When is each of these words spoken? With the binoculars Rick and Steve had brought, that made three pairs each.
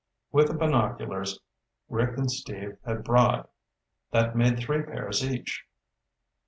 With 0.31 0.47
the 0.47 0.55
binoculars 0.55 1.39
Rick 1.87 2.17
and 2.17 2.31
Steve 2.31 2.75
had 2.87 3.03
brought, 3.03 3.51
that 4.09 4.35
made 4.35 4.57
three 4.57 4.81
pairs 4.81 5.23
each. 5.23 5.65